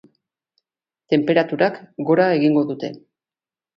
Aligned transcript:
Tenperaturak 1.13 1.77
gora 2.09 2.27
egingo 2.39 2.65
dute. 2.73 2.95